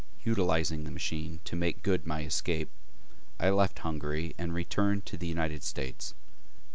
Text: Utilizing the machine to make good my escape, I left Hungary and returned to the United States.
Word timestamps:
Utilizing 0.25 0.83
the 0.83 0.89
machine 0.89 1.41
to 1.45 1.55
make 1.55 1.83
good 1.83 2.07
my 2.07 2.23
escape, 2.23 2.71
I 3.39 3.51
left 3.51 3.77
Hungary 3.77 4.33
and 4.35 4.51
returned 4.51 5.05
to 5.05 5.15
the 5.15 5.27
United 5.27 5.61
States. 5.61 6.15